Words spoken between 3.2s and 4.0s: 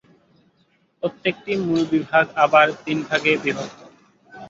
বিভক্ত।